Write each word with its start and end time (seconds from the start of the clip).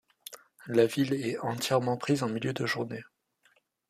La 0.65 0.87
ville 0.87 1.13
est 1.13 1.37
entièrement 1.41 1.95
prise 1.95 2.23
en 2.23 2.27
milieu 2.29 2.53
de 2.53 2.65
journée. 2.65 3.03